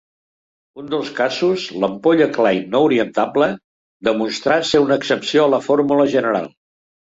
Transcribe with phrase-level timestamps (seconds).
[0.83, 3.51] Un dels casos, l'ampolla Klein no orientable,
[4.09, 6.53] demostrà ser una excepció a la fórmula general.